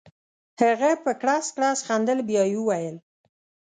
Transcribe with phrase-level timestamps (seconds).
[0.61, 2.97] هغه په کړس کړس خندل بیا یې وویل.